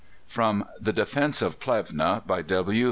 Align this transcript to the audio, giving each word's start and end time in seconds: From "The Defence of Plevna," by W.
From 0.25 0.65
"The 0.79 0.91
Defence 0.93 1.43
of 1.43 1.59
Plevna," 1.59 2.25
by 2.25 2.41
W. 2.41 2.79